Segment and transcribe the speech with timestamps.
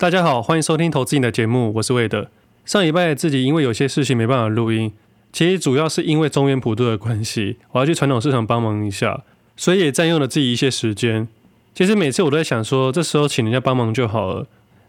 [0.00, 2.28] 大家好，欢迎收听投资你的节目，我是魏德。
[2.64, 4.90] 上礼拜自己因为有些事情没办法录音，
[5.30, 9.22] 其实主要是因为中元普渡的关系，我要去传统市场帮忙一下，
[9.58, 11.28] 所以也占用了自己一些时间。
[11.74, 14.46] 其实每次我都在想说，这时候请人家帮忙就好了，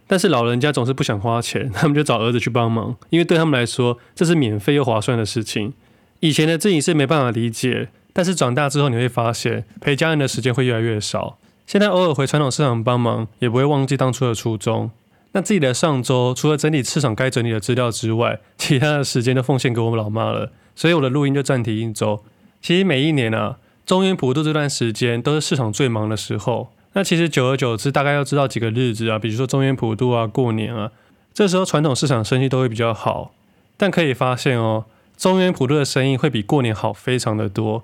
[0.07, 5.73] 但是老人家总是不想花钱， 他们就找儿子去帮忙，因为对他们来说这是免费又划算的事情。
[6.21, 11.37] 以前的自己是没办法理解，但是长大之后你会发现，陪家人的时间会越来越少。
[11.67, 14.89] 现在偶尔回传统市场帮忙，也不会忘记当初的初衷。
[15.33, 22.21] 那自己的上周除了整理市场该整理的资料之外，其他的时间都奉献给我们老妈了，所以我的录音就暂停一周。
[22.61, 26.71] 其实每一年啊，中原普渡这段时间都是市场最忙的时候。
[26.93, 30.91] 那其实久而久之，大概要知道几个日子啊，比如说中原普渡啊、过年啊，
[31.33, 33.33] 这时候传统市场生意都会比较好。
[33.77, 34.83] 但可以发现哦，
[35.17, 37.83] 中原普渡的生意会比过年好非常的多。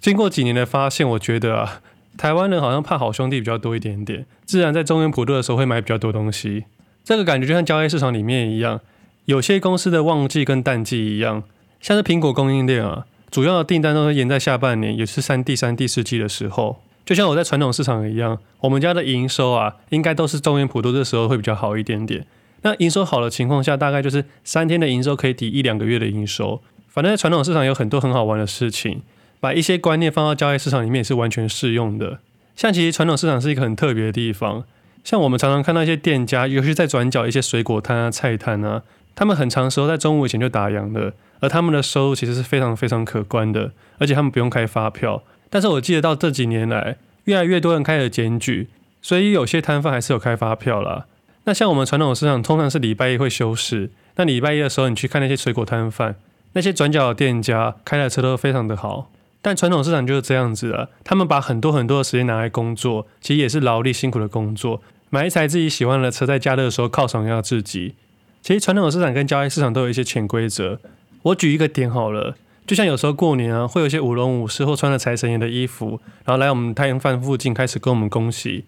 [0.00, 1.80] 经过几年的发现，我觉得啊。
[2.16, 6.64] 台湾人好像怕好兄弟比较多一点点，自然在中原普渡的时候会买比较多东西。
[7.08, 8.82] 这个感觉就像交易市场里面一样，
[9.24, 11.42] 有些公司的旺季跟淡季一样，
[11.80, 16.82] 像是苹果供应链啊，主要的订单都是延在下半年，也是三第三、第四季的时候。
[17.06, 22.26] 就像我在传统市场一样，我们家的营收啊，应该都是中元普渡的时候会比较好一点点。
[22.60, 26.60] 那营收好的情况下，大概就是三天的营收可以抵一两个月的营收。
[26.88, 29.00] 反正在传统市场有很多很好玩的事情。
[29.40, 32.18] 把一些观念放到交易市场里面也是完全适用的。
[32.54, 34.64] 像其实传统市场是一个很特别的地方，
[35.08, 38.82] 像我们常常看到一些店家，尤其在转角一些水果摊啊、菜摊啊，
[39.14, 45.22] 他们很长时候在中午以前就打烊了，而他们的收入其实是非常非常可观的，而且他们不用开发票。
[45.48, 48.68] 但是我记得到这几年来，越来越多人开始检举，
[49.00, 51.06] 所以有些摊贩还是有开发票啦。
[51.44, 56.16] 那像我们传统市场通常是礼拜一会休市，那礼拜一的时候你去看那些水果摊贩，
[56.52, 59.10] 那些转角的店家开的车都非常的好。
[59.40, 64.82] 但传统市场就是这样子啊，他们把很多很多的时间拿来工作，其实也是劳力辛苦的工作。
[65.10, 67.94] 买一台自己喜欢的车，在假日的时候犒赏一下自己。
[68.42, 70.78] 其实传统市场跟交易市场都有一些潜规则。
[71.22, 78.64] 我举一个点好了，就像有时候过年啊，会有一些舞龙舞狮或穿着财神爷的衣服，然后来我们太阳饭附近开始跟我们恭喜。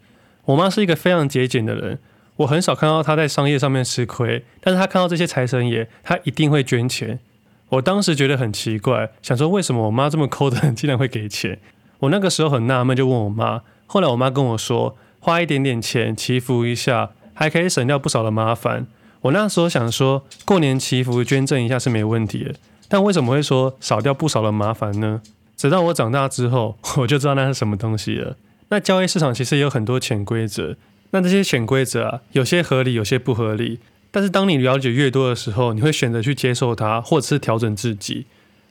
[0.47, 1.99] 我妈是一个非常节俭的人，
[2.37, 7.21] 我很少看到她在商业上面吃亏，但是她看到这些财神爷，她一定会捐钱。
[7.69, 11.61] 我当时觉得很奇怪，想说为什么我妈这么抠的人竟然会给钱？
[12.01, 13.62] 我那个时候很纳闷，就问我妈。
[13.87, 18.87] 后来我妈跟我说，花一点点钱祈福一下，还可以省掉不少的麻烦。
[19.21, 22.55] 我那时候想说，过年祈福捐赠一下是没问题的，
[22.89, 25.21] 但为什么会说少掉不少的麻烦呢？
[25.57, 28.37] 直到我长大之后， 我就知道那是什么东西了。
[28.71, 30.77] 那交易市场其实也有很多潜规则，
[31.11, 33.79] 那这些潜规则啊，有些合理，有些不合理。
[34.11, 38.25] 但是当你了解越多的时候，你会选择去接受它，或者是调整自己。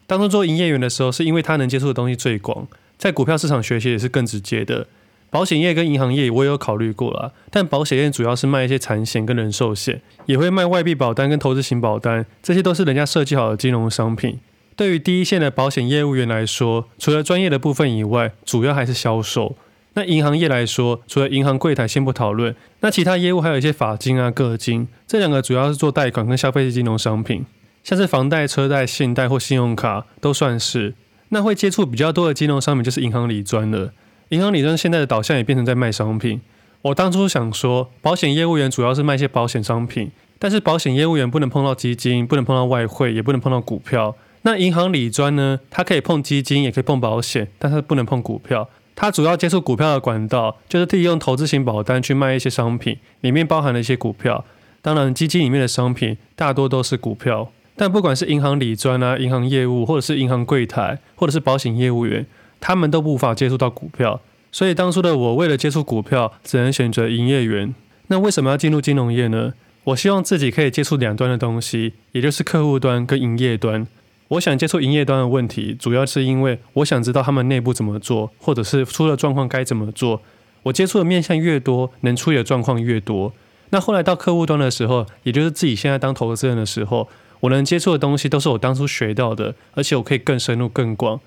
[0.07, 2.67] 当初做营业员的时候，是因为他能接触的东西最广，
[2.97, 4.87] 在股票市场学习也是更直接的。
[5.29, 14.39] 保险业跟银行业我也有考虑过啦，但保险业主要是卖一些产险跟人寿险，也会卖外币保单跟投资型保单，这些都是人家设计好的金融商品。
[14.75, 19.55] 对于第一线的保险业务员来说，除了专业的部分以外，主要还是销售。
[19.93, 27.45] 那银行业来说，除了银行柜台先不讨论，那其他业务还有一些法金啊、个金，这两个主要是做贷款跟消费金融商品，
[27.83, 30.95] 像是房贷、车贷、信贷或信用卡都算是。
[31.29, 33.91] 那会接触比较多的金融商品就是银行理专了。
[34.29, 36.39] 银行理专现在的导向也变成在卖商品。
[36.83, 44.15] 我当初想说，保险业务员主要是卖一些保险商品，但是保险业务员不能碰到基金，不能碰到外汇，也不能碰到股票。
[44.43, 48.69] 那银行理专呢，它可以碰基金，也可以碰保险，但是不能碰股票。
[48.95, 54.45] 它主要接触股票的管道，就是利用投资型保单去卖一些商品，里面包含了一些股票。
[54.83, 57.51] 当然，基金里面的商品大多都是股票。
[57.75, 62.25] 但不管是银行理专啊、银行业务，或者是银行柜台，或者是保险业务员，
[62.59, 64.21] 他们都无法接触到股票。
[64.51, 67.73] 所以当初的我，为了接触股票，只能选择营业员。
[68.07, 69.53] 那为什么要进入金融业呢？
[69.85, 73.87] 我希望自己可以接触两端的东西，也就是客户端跟营业端。
[74.29, 80.21] 我想接触营业端的问题，主要是因为我想知道他们内部怎么做，或者是出了状况该怎么做。
[80.63, 83.33] 我接触的面向越多，能处理的状况越多。
[83.69, 87.07] 那后来到客户端的时候，也就是自己现在当投资人的时候，
[87.39, 91.19] 我能接触的东西都是我当初学到的，而且我可以更深入、更广。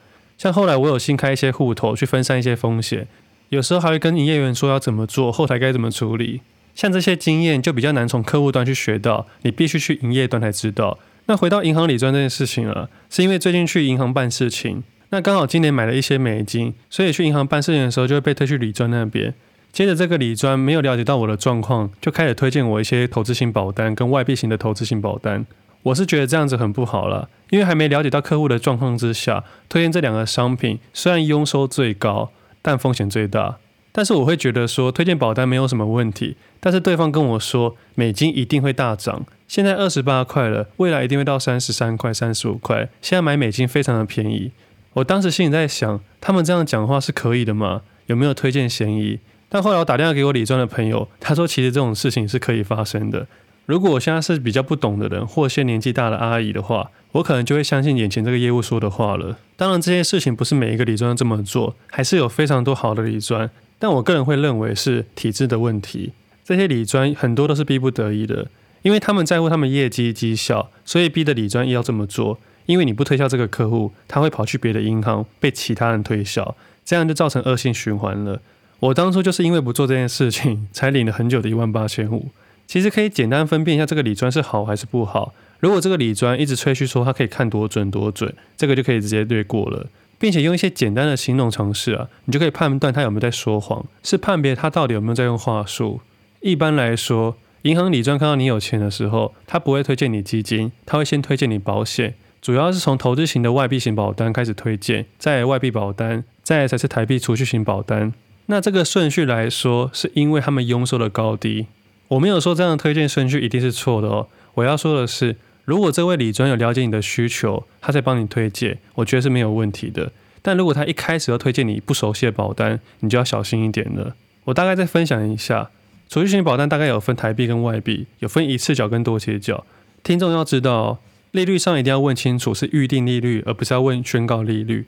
[0.42, 3.06] 像后来我有新开一些户头，去分散一些风险，
[3.50, 6.40] 有时候还会跟营业员说要怎么做，后台该怎么处理。
[6.74, 10.98] 像这些经验就比较难从客户端去学到，你必须去营业端才知道。
[11.26, 19.32] 那回到银行理专这件事情了，是因为最近去银行办事情，那刚好今年买了一些美金，所以去银行办事情的时候就会被推去理专那边。
[19.70, 25.46] 接着这个理专没有了解到我的状况，就开始推荐我一些投资型保单跟外币型的投资型保单。
[25.84, 32.30] 我是觉得这样子很不好了，因为还没了解到客户的状况之下，推荐这两个商品虽然佣收最高，
[32.60, 33.58] 但风险最大。
[33.94, 36.36] 但是我会觉得说推荐保单没有什么问题。
[36.60, 42.88] 但是对方跟我说美金一定会大涨，现在二十八块了，未来一定会到三十三块、三十五块。
[43.02, 44.52] 现在买美金非常的便宜。
[44.94, 47.82] 我当时心里在想，他们这样讲话是可以的吗？
[48.06, 49.18] 有没有推荐嫌疑？
[49.48, 53.26] 但后来我打电话给我理专的朋友，他说其实这种事情是可以发生的。
[53.66, 59.38] 如果我现在是比较不懂的人，或些年纪大的阿姨的话，我可能就会相信眼前这个业务说的话了。
[59.56, 63.48] 当然，这些事情不是每一个理专都这么做，还是有非常多好的理专。
[63.78, 66.12] 但我个人会认为是体制的问题。
[66.44, 68.48] 这些理专很多都是逼不得已的，
[68.82, 72.38] 因为他们在乎他们业绩绩效，所以逼的理专要这么做。
[72.66, 78.40] 因为你不推销这个客户，他会跑去别的银行被其他人推销，这样就造成恶性循环了。
[78.78, 82.28] 我当初就是因为不做这件事情，才领了很久的一万八千五。
[82.72, 85.34] 其实可以简单分辨一下这个理专是好还是不好。
[85.60, 89.88] 如果这个理专一直吹嘘说他可以看多准多准，这个就可以直接略过了，
[90.18, 96.00] 并且用一些简单的形容常识啊，你就可以判断他有没有在说谎，是判别他到底有没有在用话术。
[96.40, 108.14] 一般来说，银行理专看到你有钱的时候，他不会推荐你基金，他会先推荐你保险，主要是从投资型的外币型保单开始推荐，再来外币保单，再才是台币储蓄型保单。
[108.46, 111.66] 那这个顺序来说，是因为他们佣收的高低。
[112.12, 114.28] 我没有说这样的推荐顺序一定是错的哦。
[114.54, 120.12] 我要说的是，如果这位理专有了解你的需求，他在帮你推荐，我觉得是没有问题的。
[120.42, 124.14] 但如果他一开始要推荐你不熟悉的保单，你就要小心一点了。
[124.44, 125.70] 我大概再分享一下，
[126.10, 129.64] 储蓄型保单大概有分台币跟外币，有分一次缴跟多期缴。
[130.02, 130.98] 听众要知道，
[131.30, 134.84] 利率上一定要问清楚是预定利率，而不是要问宣告利率。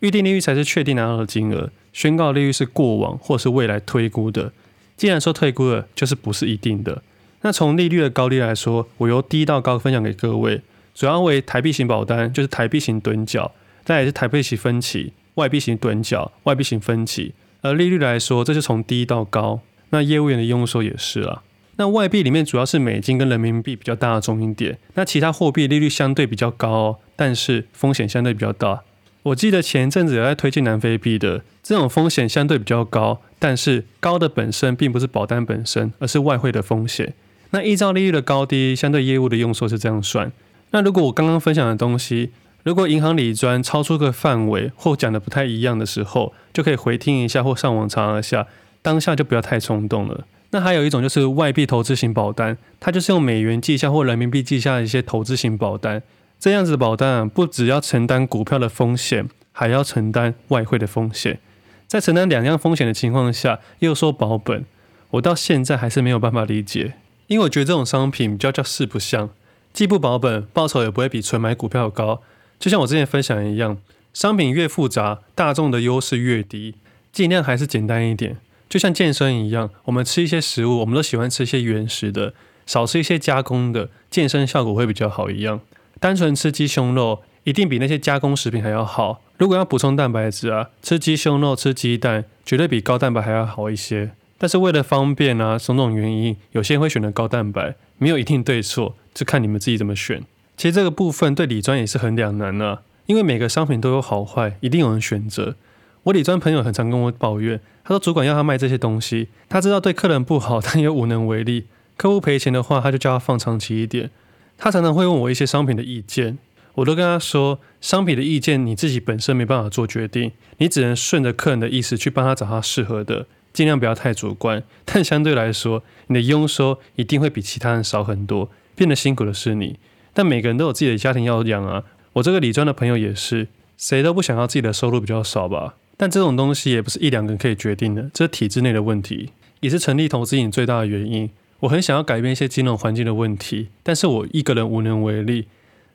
[0.00, 4.52] 预定利率才是确定拿到的金额，宣告利率是过往或是未来推估的。
[4.96, 7.02] 既然说退估了，就是不是一定的。
[7.42, 10.62] 那从利率的高低来说，我由低到高分享给各位，
[10.94, 13.52] 主要为台币型保单，就是台币型趸缴，
[13.84, 17.34] 再也是台币型分期，外币型趸缴，外币型分期。
[17.60, 19.60] 而利率来说，这是从低到高。
[19.90, 21.42] 那业务员的佣收也是啊。
[21.76, 28.82] 那外币里面主要是美金跟人民币比较大的中心点，那其他货币利率相对比较高，但是风险相对比较大。
[29.24, 37.14] 我记得前一阵子有在推荐南非币的，这种风险相对比较高，但是高的本身并不是保单本身，而是外汇的风险。
[37.50, 40.30] 那依照利率的高低，相对业务的用数是这样算。
[40.72, 42.32] 那如果我刚刚分享的东西，
[42.64, 48.46] 如果银行理专超出个范围或讲的不太一样的时候，就可以回听一下或上网查一下，
[48.82, 50.26] 当下就不要太冲动了。
[50.50, 56.02] 那还有一种就是外币投资型保单，它就是用美元计价或人民币计价的一些投资型保单。
[56.44, 61.40] 这样子的保单，不只要承担股票的风险，还要承担外汇的风险。
[61.86, 64.66] 在承担两样风险的情况下，又说保本，
[65.12, 66.96] 我到现在还是没有办法理解。
[67.28, 69.30] 因为我觉得这种商品比较叫四不像，
[69.72, 72.20] 既不保本，报酬也不会比纯买股票高。
[72.58, 73.78] 就像我之前分享一样，
[74.12, 76.74] 商品越复杂，大众的优势越低，
[77.10, 78.36] 尽量还是简单一点。
[78.68, 82.34] 就像健身一样，我们吃一些食物，我们都喜欢吃一些原始的，
[82.66, 85.62] 少吃一些加工的，健身效果会比较好一样。
[86.04, 89.22] 单纯吃鸡胸肉一定比那些加工食品还要好。
[89.38, 94.10] 如果要补充蛋白质啊，吃鸡胸肉、吃鸡蛋绝对比高蛋白还要好一些。
[94.36, 100.22] 但是为了方便啊，种种原因，有些人会选择高蛋白，没有一定对错，就看你们自己怎么选。
[100.58, 105.56] 其实这个部分对理专也是很两难啊，因为每个商品都有好坏，一定有人选择。
[106.02, 111.64] 我理专朋友很常跟我抱怨，他说主管要他卖这些东西，他知道对客人不好，但也无能为力。
[111.96, 114.10] 客户赔钱的话，他就叫他放长期一点。
[114.56, 116.38] 他常常会问我一些商品的意见，
[116.76, 124.62] 我都跟他说，商品的意见你自己本身没办法做决定，你只能顺着客人的意思去帮他找他适合的，尽量不要太主观。
[124.84, 129.78] 但相对来说，你的佣收一定会比其他人少很多，变得辛苦的是你。
[130.12, 131.84] 但每个人都有自己的家庭要养啊，
[132.14, 135.74] 我这个理专的朋友也是，谁都不想要自己的收入比较少吧？
[135.96, 139.30] 但这种东西也不是一两个人可以决定的，这是体制内的问题，
[139.60, 141.30] 也是成立投资瘾最大的原因。
[141.64, 145.48] 我很想要改变一些金融环境的问题，但是我一个人无能为力。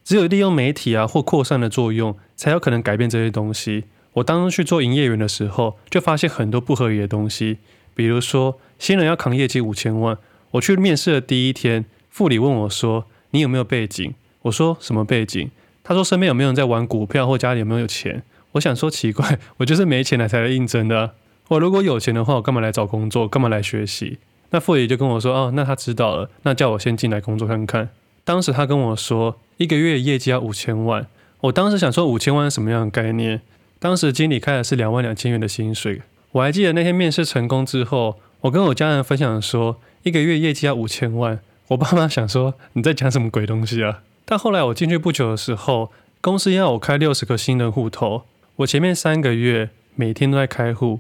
[0.04, 3.84] 只有利用媒体啊或扩散的作用，才有可能改变这些东西。
[4.14, 7.60] 我当初去做营业员的时候，就发现很多不合理的东西，
[7.94, 10.18] 比如说新人要扛业绩五千万，
[10.52, 15.52] 我去面试的第一天，副理问我说：“你有没有背景？”我说：“什么背景？”
[15.84, 18.24] 他说：“身边有没有人在玩股票，或家里有没有钱？”
[18.54, 21.14] 我想说奇怪， 我就是没钱来才来应征的。
[21.50, 23.28] 我如果有钱的话，我干嘛来找工作？
[23.28, 24.18] 干嘛来学习？
[24.52, 27.90] 那副理就跟我说：“哦，那他知道了，那叫我先进来工作看看。”
[28.26, 31.08] 当时他跟我说，一个月业绩要五千万。
[31.42, 33.42] 我当时想说，五千万是什么样的概念？
[33.80, 36.02] 当时经理开的是两万两千元的薪水。
[36.34, 41.40] 我还记得那天面试成功之后，我跟我家人分享说，一个月业绩要五千万。
[41.70, 44.02] 我爸妈想说，你在讲什么鬼东西啊？
[44.26, 45.92] 但后来我进去不久的时候，
[46.22, 48.24] 公司要我开六十个新人户头，
[48.58, 51.00] 我前面三个月每天都在开户。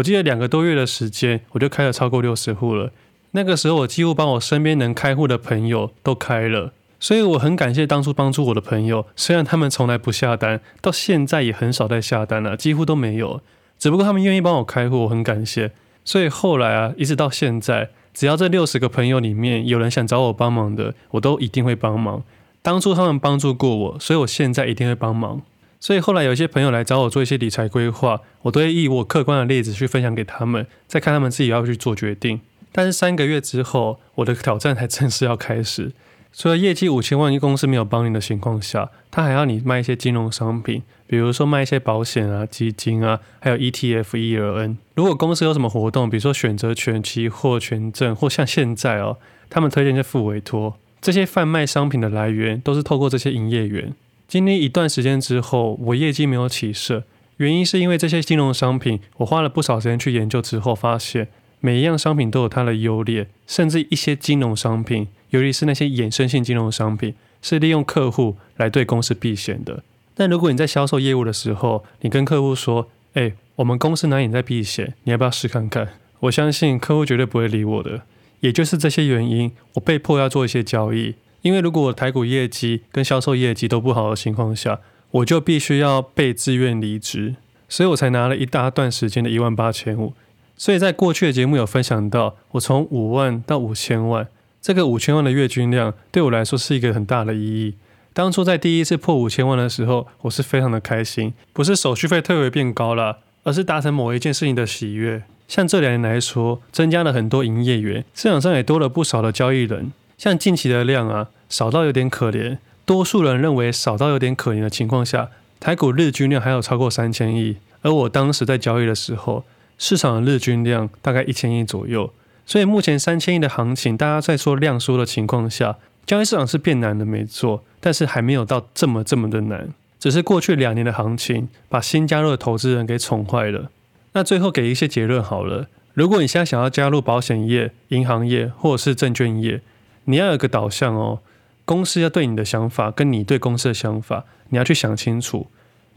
[0.00, 2.90] 我记得两个多月的时间，我就开了超过六十户了。
[3.32, 9.06] 那个时候，我几乎把我身边能开户的朋友都开了，所以我很感谢当初帮助我的朋友。
[9.14, 13.42] 虽然他们从来不下单，到现在也很少再下单了，几乎都没有。
[13.78, 15.70] 只不过他们愿意帮我开户，我很感谢。
[16.02, 22.22] 所以后来啊，一直到现在，只要这六十个朋友里面有人想找我帮忙的，我都一定会帮忙。
[22.62, 25.42] 当初他们帮助过我，所以我现在一定会帮忙。
[25.80, 32.40] 所以后来有一些朋友来找我做一些理财规划，我都会以我客观的例子去分享给他们，再看他们自己要不要去做决定。
[32.70, 35.92] 但是三个月之后，我的挑战才正式要开始。
[36.32, 44.76] 除了业绩五千万，公司没有帮你的情况下，他还要你卖一些金融商品，比如说卖一些保险啊、基金啊，还有 ETF、ERN。
[44.94, 49.16] 如果公司有什么活动，比如说选择权、期货、权证，或像现在哦，
[49.48, 53.94] 他们推荐一些复委托，这些贩卖商品的来源都是透过这些营业员。
[54.30, 57.02] 经历一段时间之后，我业绩没有起色，
[57.38, 61.26] 原因是因为这些金融商品，我花了不少时间去研究之后，发现
[61.58, 69.82] 每一样商品都有它的优劣，甚至一些金融商品，尤其是那些衍生性金融商品，是利用客户来对公司避险的。
[70.14, 74.94] 但如果你在销售业务的时候，你跟客户说：“哎，我们公司哪里在避险？
[75.02, 75.88] 你要不要试看看？”
[76.20, 78.02] 我相信客户绝对不会理我的。
[78.38, 81.16] 也就是这些原因，我被迫要做一些交易。
[81.42, 84.80] 因为如果我台股业绩跟销售业绩都不好的情况下，
[85.10, 87.36] 我就必须要被自愿离职，
[87.68, 90.12] 所以我才拿了一大段时间的一万八千五。
[90.56, 94.28] 所以在过去的节目有分享到，我从五万到五千万，
[94.60, 97.74] 这个五千万的月均量对我来说是一个很大的意义。
[98.12, 105.22] 当初在第一次破五千万的时候，我是非常的开心，不是手续费退回变高了，而是达成某一件事情的喜悦。
[105.48, 109.92] 像这两年来说，增加了很多营业员，市场上也多了不少的交易人。
[110.20, 112.58] 像近期的量啊，少到有点可怜。
[112.84, 117.56] 多数人认为少到有点可怜的情况下，台股日均量还有超过三千亿。
[117.80, 119.44] 而我当时在交易的时候，
[119.78, 122.12] 市场的日均量大概一千亿左右。
[122.44, 127.64] 所以目前三千亿的行情，大家在说量缩的情况下，交易市场是变难的，没错。
[127.80, 133.70] 但是还没有到这么这么的难，只是过去两年的行情把新加入的投资人给宠坏了。
[134.12, 139.62] 那最后给一些结论好了，如果你现在想要加入保险业、银行业或者是证券业，
[140.04, 141.20] 你要有个导向哦，
[141.64, 145.48] 公司要对你的想法跟你对公司的想法，你要去想清楚。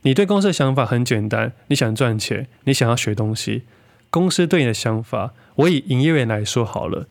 [0.03, 3.63] 你对公司的想法很简单，你想赚钱，你想要学东西。
[4.09, 7.07] 公司对你的想法，我以营业员来说好了，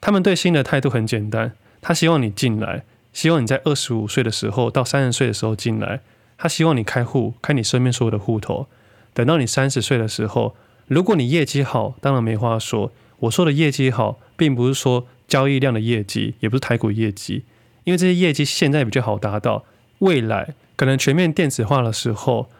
[0.00, 6.00] 他们对新的态度很简单，他希望你进来，希望你在二十五岁的时候到三十岁的时候进来，
[6.38, 8.66] 他希望你开户，开你身边所有的户头。
[9.12, 10.56] 等到你三十岁的时候，
[10.88, 12.90] 如果你业绩好，当然没话说。
[13.20, 15.06] 我说的业绩好，并不是说。
[15.32, 17.44] 交易量的业绩也不是台股业绩，
[17.84, 19.64] 因为这些业绩现在比较好达到。
[20.00, 22.50] 未来可能全面电子化的时候，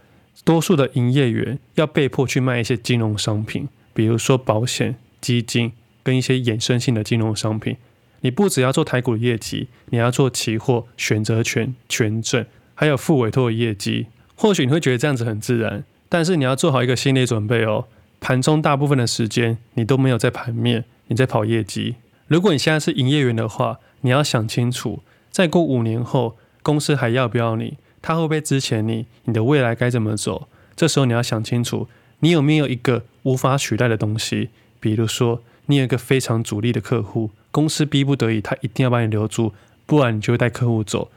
[0.43, 7.77] 多数的营业员要被迫去卖一些金融商品，比如说保险、基金跟一些衍生性的金融商品。
[8.23, 14.07] 你不只要做台股业绩，你要做期货、选择权、权证，还有复委托的业绩。
[14.35, 17.85] 或许你会觉得这样子很自然，但是你要做好一个心理准备哦。
[18.19, 21.97] 盘中大部分的时间你都没有在盘面，你在跑业绩。
[22.33, 27.77] 如果你现在是营业员的话，你要想清楚，再过五年后，公司还要不要你？
[28.01, 29.05] 他会不会支持你？
[29.25, 30.49] 你的未来该怎么走？
[30.75, 31.89] 这时候你要想清楚，
[32.21, 34.49] 你有没有一个无法取代的东西？
[34.81, 39.53] 比如说，你有一个非常主力的客户，公司逼不得已，他一定要把你留住，
[39.85, 41.11] 不然你就会带客户走。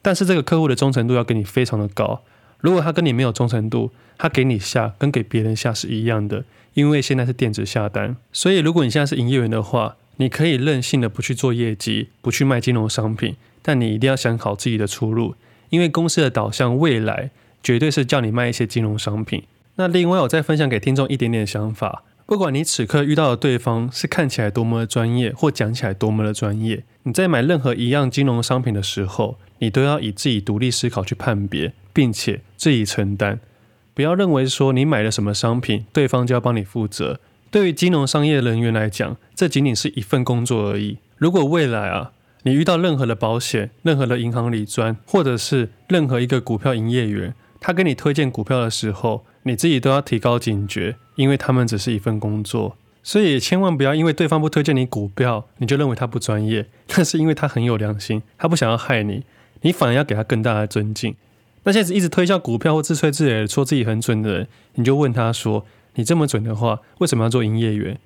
[0.00, 2.22] 但是这个客户的忠诚度要跟你非常的高。
[2.60, 8.16] 如果他跟你没有忠诚度，他给你下跟给别人下是一样的，因为现在是电子下单。
[8.32, 15.34] 所以如果你现在是营业员的话，你可以任性的不去做业绩，不去卖金融商品，但你一定要想好自己的出路，
[15.70, 17.30] 因为公司的导向未来
[17.62, 19.42] 绝对是叫你卖一些金融商品。
[19.76, 33.40] 那另外，我再分享给听众一点点想法：不管你此刻遇到的对方是看起来多么的专业，或讲起来多么的专业，你在买任何一样金融商品的时候，你都要以自己独立思考去判别，并且自己承担。
[33.92, 37.18] 不要认为说你买了什么商品，对方就要帮你负责。
[37.54, 40.98] 对于金融商业人员来讲，这仅仅是一份工作而已。
[41.18, 42.10] 如果未来啊，
[42.42, 52.76] 你遇到任何的保险、任何的银行理专，或者是任何一个股票营业员，他给你推荐股票的时候，你自己都要提高警觉，因为他们只是一份工作。
[53.04, 56.66] 所以千万不要因为对方不推荐你股票，你就认为他不专业。
[56.96, 59.22] 那是因为他很有良心，他不想要害你，
[59.60, 61.14] 你反而要给他更大的尊敬。
[61.62, 65.64] 那现在一直推销股票或自吹自擂说自己很准的人，你就问他说。
[65.94, 67.98] 你这么准的话，为什么要做营业员？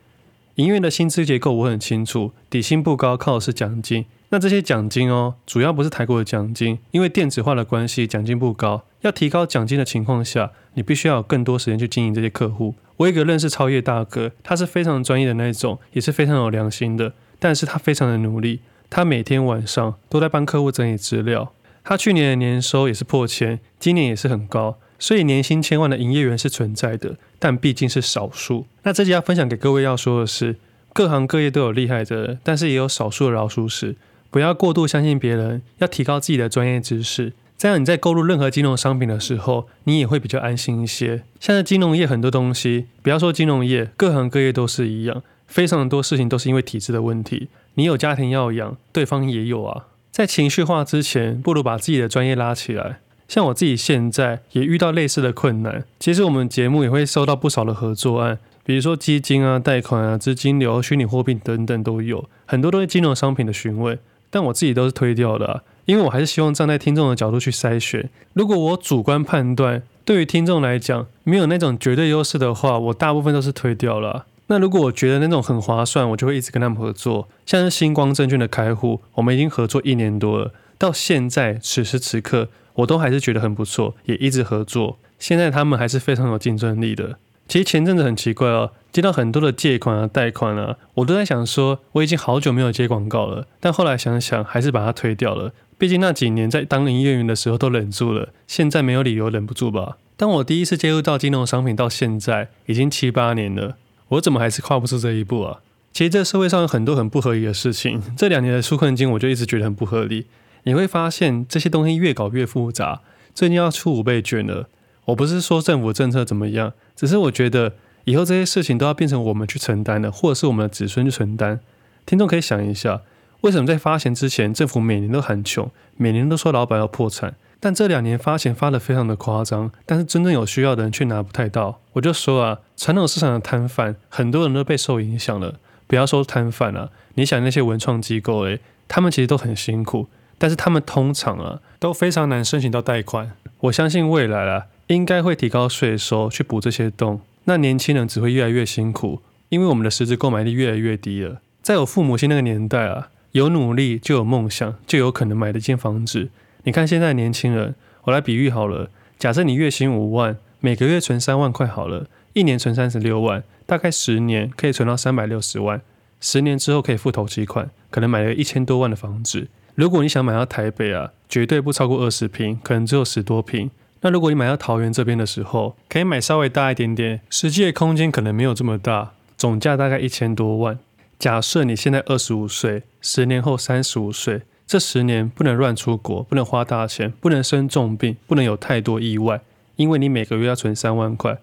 [0.57, 4.07] 营业员的薪资结构我很清楚，底薪不高，靠的是奖金。
[4.31, 8.83] 那这些奖金哦，主要不是台股的奖金，因为电子化的关系，奖金不高。
[9.03, 12.75] 要提高奖金的情况下，你必须要有更多时间去经营这些客户。
[12.97, 21.53] 我有一个认识超业大哥，他是非常专业的那种，也是非常有良心的，但是他非常的努力，他每天晚上都在帮客户整理资料。
[21.85, 28.67] 他去年的年收也是破千，今年也是很高，所以年薪千万的营业员是存在的，但毕竟是少数。
[28.83, 30.57] 那这集要分享给各位要说的是，
[30.93, 33.97] 各行各业都有厉害的人，但是也有少数的老鼠屎。
[34.31, 41.23] 不要过度相信别人，要提高自己的专业知识，这样你在购入任何金融商品的时候，你也会比较安心一些。
[41.41, 47.49] 现在金融业很多东西，不要说金融业，各行各业都是一样，非常多事情都是因为体制的问题。
[47.75, 49.87] 你有家庭要养，对方也有啊。
[50.11, 52.99] 在情绪化之前，不如把自己的专业拉起来。
[53.29, 63.99] 像我自己现在也遇到类似的困难，其实我们节目也会收到不少的合作案，比如说基金啊、贷款啊、资金流、虚拟货币等等都有，很多都是金融商品的询问，
[64.31, 68.09] 但我自己都是推掉的，因为我还是希望站在听众的角度去筛选。
[68.33, 74.25] 如果我主观判断对于听众来讲没有那种绝对优势的话，我大部分都是推掉了。
[74.47, 77.29] 那如果我觉得那种很划算，我就会一直跟他们合作。
[77.45, 84.99] 像是星光证券的开户，我们已经合作一年多了，到现在此时此刻，我都还是觉得很不错，也一直合作。
[85.19, 87.19] 现在他们还是非常有竞争力的。
[87.49, 93.47] 其实前阵子很奇怪哦，接到很多的借款啊、贷款啊，我都在想说，我已经好久没有接广告了。
[93.59, 95.53] 但后来想想，还是把它推掉了。
[95.77, 99.97] 毕竟那几年在当营业员的时候都忍住了，现在没有理由忍不住吧？
[100.17, 103.77] 当我第一次接触到金融商品到现在，已经七八年了。
[104.09, 105.59] 我怎么还是跨不出这一步啊？
[105.93, 108.01] 其实这社会上有很多很不合理的事情。
[108.17, 110.27] 这两年的纾困金，我就一直觉得很不合理。
[110.69, 113.01] 你会发现这些东西越搞越复杂。
[113.35, 114.69] 最近要出五倍券了，
[115.07, 117.73] 我不是说政府政策怎么样，只是我觉得
[118.05, 121.61] 以后这些事情都要变成我们去承担的，或者是我们的子孙去承担。
[122.05, 123.01] 听众可以想一下，
[123.41, 127.35] 为什么在发钱之前，政府每年都很穷，每年都说老板要破产？
[127.59, 131.81] 但这两年发钱发得非常的夸张，但是真正有需要的人却拿不太到。
[131.95, 135.55] 我就说啊，传统市场的摊贩，很多人都被受影响了。
[135.87, 143.33] 不要说摊贩了，你想那些文创机构，诶，他们其实都很辛苦，但是他们通常啊都非常难申请到贷款。
[143.61, 147.21] 我相信未来啊，应该会提高税收去补这些洞。
[147.45, 151.41] 那年轻人只会越来越辛苦，因为我们的实质购买力越来越低了。
[151.63, 156.31] 在我父母亲那个年代啊，有努力就有梦想，就有可能买得进房子。
[156.63, 157.75] 你看现在年轻人，
[158.05, 158.91] 我来比喻好了。
[159.19, 165.81] 假设你月薪五万，每个月存三万块好了，一年存三十六万，大概十年可以存到三百六十万。
[166.21, 169.49] 十年之后可以付头期款，可能买了一千多万的房子。
[169.79, 173.71] 如果你想买到台北啊，绝对不超过二十平，可能只有十多平。
[174.01, 180.81] 那如果你买到桃园这边的时候，可以买稍微大一点点，实际的空间可能没有这么大，总价大概一千多万。
[181.17, 184.43] 假设你现在二十五岁，十年后三十五岁。
[184.67, 189.41] 这十年不能乱出国，不能花大钱，不能生重病，不能有太多意外，
[189.77, 191.39] 因为你每个月要存三万块。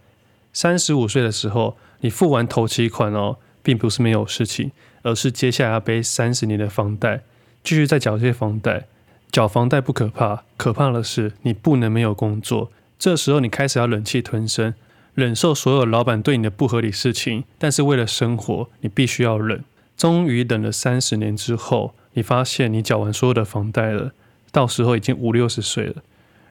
[0.52, 7.22] 三十五岁的时候，你付完头期款哦，并不是没有事情，而是接下来要背三十年的房贷，
[7.66, 8.86] 继续再缴这些房贷。
[9.30, 12.72] 缴房贷不可怕，可怕的是你不能没有工作。
[12.98, 14.74] 这时候你开始要忍气吞声，
[15.14, 19.66] 忍受所有老板对你的不合理事情，但是为了生活，你必须要忍。
[19.98, 21.94] 终于等了三十年之后。
[22.18, 24.14] 你发现你缴完所有的房贷了，
[24.50, 25.96] 到时候已经五六十岁了，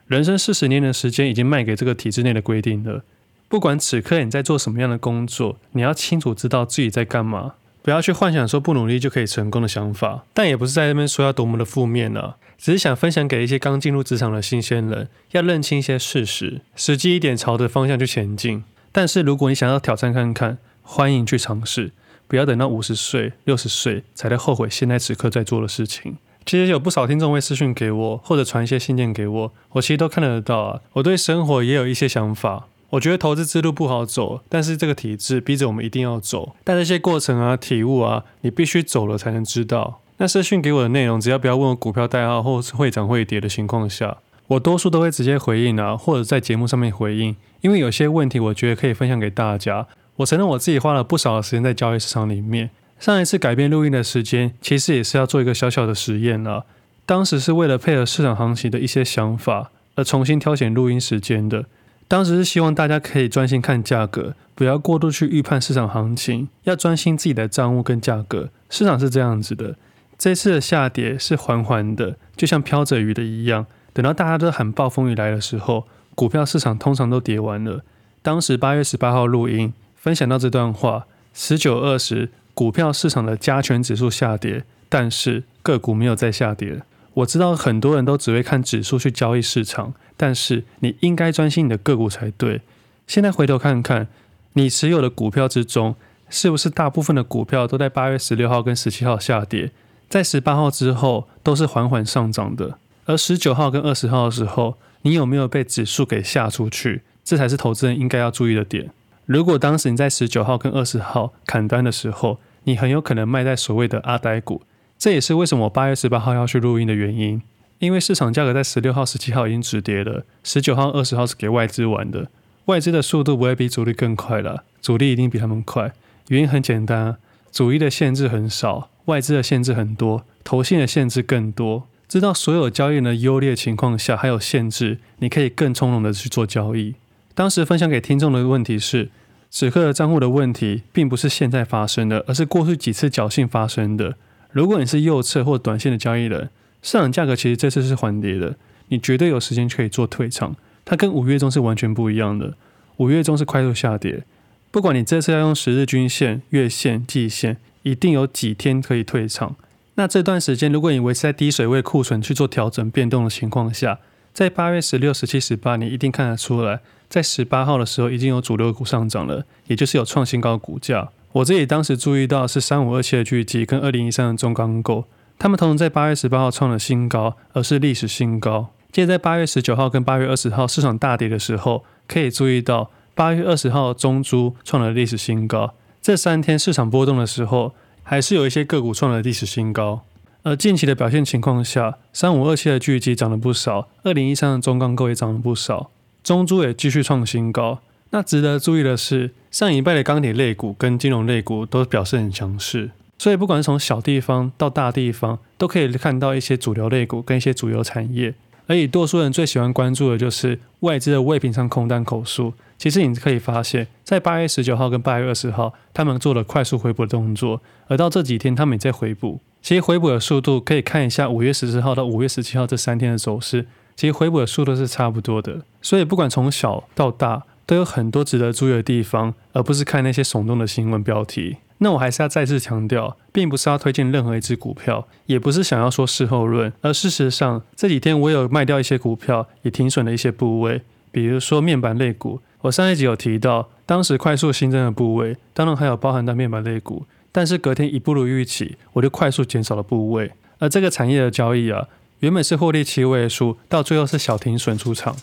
[0.05, 3.03] 人生四十年的时间已经卖给这个体制内的规定了。
[3.47, 10.23] 不管此刻你在做什么样的工作，你要清楚知道自己在干嘛，不要去幻想说不努力就可以成功的想法。
[10.33, 18.63] 但也不是在那边说要多么的负面啊，只是想分享给一些刚进入职场的新鲜人，要认清一些事实，实际一点朝着方向去前进。
[18.91, 21.91] 但是如果你想要挑战看看，欢迎去尝试。
[22.27, 26.17] 不要等到五十岁、六十岁才在后悔现在此刻在做的事情。
[26.43, 30.81] 其实有不少听众会私讯给我，或者传一些信件给我，我其实都看得到啊。
[30.93, 32.65] 我对生活也有一些想法。
[32.91, 36.55] 我觉得投资之路不好走，但是这个体制逼着我们一定要走。
[36.63, 40.01] 但这些过程啊、体悟啊，你必须走了才能知道。
[40.17, 44.17] 那私讯给我的内容，只要不要问我股票代号或是会涨会跌的情况下，
[44.47, 49.87] 我多数都会直接回应啊，或者在节目上面回应，因为有些问题我觉得可以分享给大家。
[50.17, 52.69] 我承认我自己花了不少的时间在交易市场里面。
[52.97, 56.65] 上一次改变录音的时间，其实也是要做一个小小的实验了。
[57.05, 61.65] 当时是为了配合市场行情的一些想法而重新挑选录音时间的。
[62.07, 68.49] 当时是希望大家可以专心看价格，不要过度去预判市场行情，要专心自己的账务跟价格。
[68.69, 69.75] 市场是这样子的，
[70.17, 73.65] 这次的下跌是缓缓的，就像飘着雨的一样。
[73.93, 77.83] 等到大家都喊暴风雨来的时候，股票市场通常都跌完了。
[78.21, 79.73] 当时八月十八号录音。
[79.95, 86.83] 分享到这段话，十九二十股票市场的加权指数下跌，但是个股没有再下跌。
[87.15, 92.61] 我知道很多人都只会看指数去交易市场，但是你应该专心你的个股才对。
[93.07, 94.07] 现在回头看看，
[94.53, 95.95] 你持有的股票之中，
[96.29, 99.71] 是不是大部分的股票都在八月十六号跟十七号下跌，
[100.09, 102.77] 在十八号之后都是缓缓上涨的？
[103.05, 107.03] 而十九号跟二十号的时候，你有没有被指数给吓出去？
[107.23, 108.89] 这才是投资人应该要注意的点。
[109.25, 114.61] 如果当时你在十九号跟二十号砍单的时候，你很有可能卖在所谓的阿呆股。
[114.97, 117.41] 这也是为什么我八月十八号要去录音的原因，
[117.79, 122.29] 因为市场价格在十六号、十七号已经止跌了，十九号、二十号是给外资玩的，
[122.65, 125.93] 外资的速度不会比主力更快了，主力一定比他们快。
[126.29, 127.17] 原因很简单，
[127.51, 131.87] 主力的限制很少，外资的限制很多，投信的限制更多。
[132.07, 136.95] 知道所有交易的优劣情况下还有限制，你可以更从容的去做交易。
[137.33, 139.09] 当时分享给听众的问题是，
[139.49, 144.15] 此刻的账户的问题并不是现在发生的，而是过去几次侥幸发生的。
[144.51, 146.49] 如果你是右侧或短线的交易人，
[146.85, 148.55] 市场价格其实这次是缓跌的，
[148.89, 150.55] 你绝对有时间可以做退场。
[150.85, 152.53] 它跟五月中是完全不一样的，
[152.97, 154.23] 五月中是快速下跌，
[154.69, 159.55] 不管你这次要用十日均线、月线、季线，一定有几天可以退场。
[159.95, 163.97] 那这段时间，如果你维持在低水位库存去做调整变动的情况下，
[164.31, 171.09] 在八月十六、十七、十八，你一定看得出来，在十八号的时候已经有主流股上涨了，也就是有创新高股价。
[171.31, 175.05] 我自己当时注意到是三五二七的巨基跟二零一三的中钢构，
[175.37, 178.69] 他们同时在八月十八号创了新高，而是历史新高。
[178.91, 185.73] 接着在八月十九号跟八月二十号市场大跌的时候，可以注意到八月二十号中珠创了历史新高。
[186.01, 190.01] 这三天市场波动的时候，还是有一些个股创了历史新高。
[190.43, 195.89] 而近期的表现情况下，三五二七的巨基涨了不少，二零一三的中钢构也涨了不少，
[196.23, 197.79] 中珠也继续创新高。
[198.11, 208.33] 那值得注意的是，上一拜的钢铁类股跟金融类股都表示很强势，所以不管是从小地方到大地方，都可以看到一些主流类股跟一些主流产业。
[208.67, 212.53] 而以多数人最喜欢关注的就是外资的未平仓空单口数。
[212.77, 219.39] 其实你可以发现，在八月十九号跟八月二十号，他们做了快速回补的动作，而到这几天他们也在回补。
[219.61, 225.61] 其实回补的速度可以看一下五月十四号到五月十七号这三天的走势，其实回补的速度是差不多的。
[225.81, 231.57] 所以不管从小到大，都有很多值得注意的地方，而不是看那些耸动的新闻标题。
[231.79, 236.71] 那我还是要再次强调，并不是要推荐任何一只股票，也不是想要说事后论。
[236.81, 242.39] 而事实上，这几天我有卖掉一些股票，也停损了一些部位，比如说面板类股。
[242.61, 250.31] 我上一集有提到，当时快速新增的部位，当然还有包含到面板类股，但是隔天一不如预期，我就快速减少了部位。
[250.57, 251.87] 而这个产业的交易啊，
[252.21, 255.15] 原本是获利七位数，到最后是小停损出场。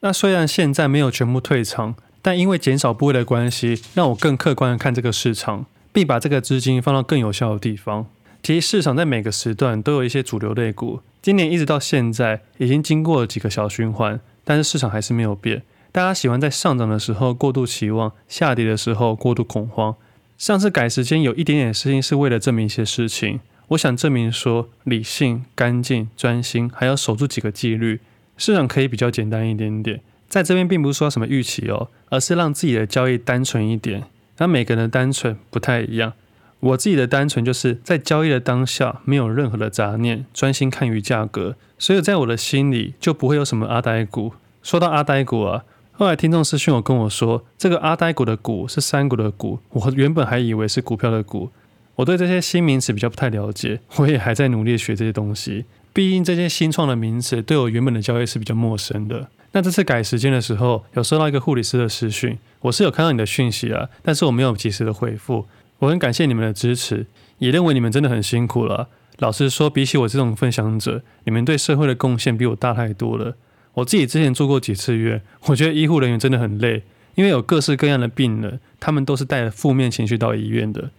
[0.00, 5.66] 那虽然现在没有全部退场，但因为减少部位的关系，让我更客观的看这个市场，
[5.96, 8.04] 并把这个资金放到更有效的地方。
[8.42, 15.62] 其实市场在每个时段都有一些主流类股，今年一直到现在已经经过了几个小循环，但是市场还是没有变。
[15.92, 19.96] 大家喜欢在上涨的时候过度期望，下跌的时候过度恐慌。
[20.36, 28.00] 上次改时间有一点点事情是为了证明一些事情，我想证明说理性、干净、专心，还要守住几个纪律。
[28.36, 34.04] 市场可以比较简单一点点，在这边并不是说什么预期哦，而是让自己的交易单纯一点。
[34.38, 36.12] 那每个人的单纯不太一样，
[36.60, 44.32] 我自己的单纯就是在交易的当下没有任何的杂念，专心看于价格，所以在我的心里就不会有什么阿呆股。
[44.62, 51.50] 说到阿呆股啊，后来听众私讯我跟我说，这个阿呆股的股是三股的股，我原本还以为是股票的股。
[51.94, 55.64] 我对这些新名词比较不太了解，我也还在努力学这些东西。
[55.94, 59.28] 毕竟这些新创的名词对我原本的交易是比较陌生的。
[59.52, 65.46] 那这次改时间的时候，有收到一个护理师的私讯，我是有看到你的讯息啊，但是我没有及时的回复。
[65.78, 67.06] 我很感谢你们的支持，
[67.38, 68.88] 也认为你们真的很辛苦了。
[69.18, 73.36] 老实说，比起我这种分享者，你们对社会的贡献比我大太多了。
[73.74, 76.82] 我自己之前做过几次院，我觉得医护人员真的很累，
[77.14, 80.90] 因为有各式各样的病人，他们都是带着负面情绪到医院的。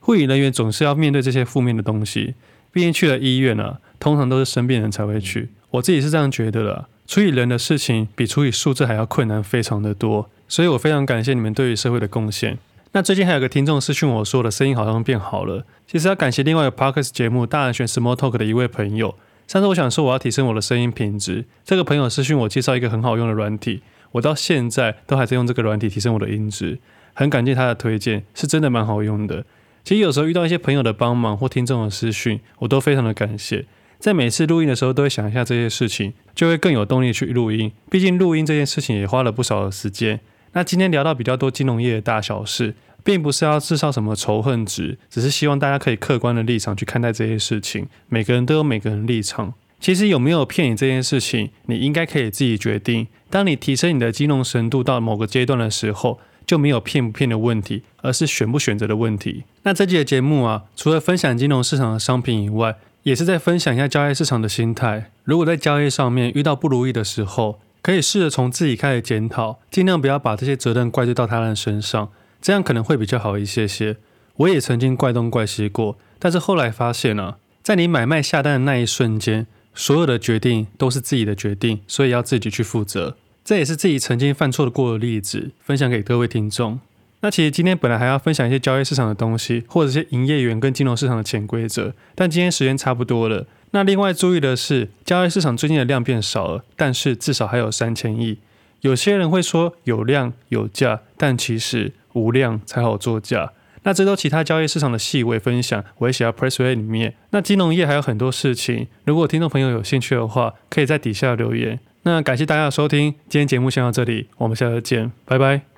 [0.00, 2.34] 护理人员总是要面对这些负面的东西，
[2.72, 3.78] 毕竟去了医院啊。
[3.98, 6.88] 通常都是生病人才会去，我自己是这样觉得的。
[7.06, 10.28] 处理人的事情比处理数字还要困难，非常的多。
[10.48, 12.58] 所以我非常感谢你们对于社会的贡献。
[12.92, 15.64] 那最近还有个听众私讯我说，我的声音好像变好了。
[15.86, 19.14] 其实要感谢另外一个 Podcast 节目《大人选 Small Talk》的一位朋友。
[19.46, 26.78] 上次我想说我要提升我的声音品质，这个朋友私讯我介绍一个很好用的软体，我到现在都还在用这个软体提升我的音质。
[27.14, 29.44] 很感谢他的推荐，是真的蛮好用的。
[29.84, 33.66] 其实有时候遇到一些朋友的帮忙或听众的私讯，我都非常的感谢。
[34.06, 37.72] 在每次录音的时候，都会想一下这些事情，就会更有动力去录音。
[37.90, 40.20] 毕竟录音这件事情也花了不少的时间。
[40.52, 47.88] 那今天聊到比较多金融业的大小事，并不是要制造什么仇恨值，只是希望大家可以客观的立场去看待这些事情。
[48.08, 49.54] 每个人都有每个人立场。
[49.80, 53.08] 其实有没有骗你这件事情，你应该可以自己决定。
[53.28, 59.42] 当你提升你的金融深度到某个阶段的时候，就没有骗不骗的问题，而是选不选择的问题。
[59.64, 65.12] 那这期的节目啊，除了分享金融市场的商品以外，也是在分享一下交易市场的心态。
[65.22, 72.10] 如果在交易上面遇到不如意的时候，可以试着从自己开始检讨，尽量不要把这些责任怪罪到他人身上，
[72.42, 73.98] 这样可能会比较好一些些。
[74.38, 83.16] 我也曾经怪东怪西过，但是后来发现啊，在你买卖下单的那一瞬间，所有的决定都是自己的决定，所以要自己去负责。
[83.44, 86.80] 这也是自己曾经犯错的过的例子，分享给各位听众。
[87.20, 93.46] 那其实今天本来还要分享一些交易市场的东西，或者是营业员跟金融市场的潜规则，但今天时间差不多了。
[93.72, 98.38] 那另外注意的是，交易市场最近的量变少了，但是至少还有三千亿。
[98.82, 103.52] 有些人会说有量有价，但其实无量才好作价。
[103.82, 107.14] 那这都其他交易市场的细微分享，我会写到 Pressway 里面。
[107.30, 111.78] 那金融业还有很多事情，如果听众朋友有兴趣的话，可以在底下留言。
[112.02, 115.75] 那感谢大家的收听，今天节目先到这里，我们下次见，拜拜。